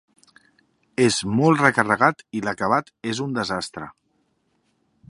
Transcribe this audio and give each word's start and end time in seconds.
És 1.05 1.17
molt 1.41 1.61
recarregat 1.65 2.25
i 2.41 2.43
l'acabat 2.47 2.91
és 3.13 3.23
un 3.29 3.39
desastre. 3.41 3.93